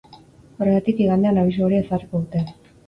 Horregatik, 0.61 1.03
igandean 1.05 1.39
abisu 1.43 1.69
horia 1.69 1.87
ezarriko 1.87 2.25
dute. 2.27 2.45